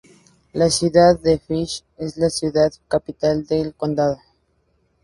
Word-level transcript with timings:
La 0.53 0.71
ciudad 0.71 1.19
de 1.19 1.37
Fish 1.37 1.83
es 1.99 2.17
la 2.17 2.31
ciudad 2.31 2.73
capital 2.87 3.45
del 3.45 3.75
condado. 3.75 4.17